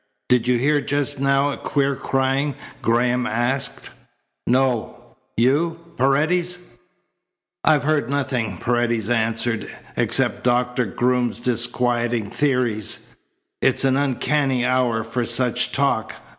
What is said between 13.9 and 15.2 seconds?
uncanny hour